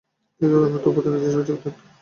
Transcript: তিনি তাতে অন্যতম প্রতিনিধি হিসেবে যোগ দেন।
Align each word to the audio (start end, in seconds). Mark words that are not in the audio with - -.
তিনি 0.41 0.49
তাতে 0.51 0.65
অন্যতম 0.67 0.91
প্রতিনিধি 0.95 1.25
হিসেবে 1.25 1.47
যোগ 1.47 1.57
দেন। 1.63 1.73